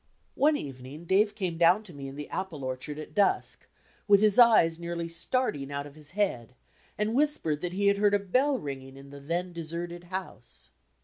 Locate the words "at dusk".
2.97-3.67